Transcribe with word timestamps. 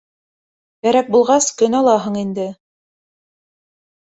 Кәрәк 0.87 1.11
булғас... 1.15 1.49
көн 1.59 1.77
алаһың 1.81 2.17
инде. 2.23 2.47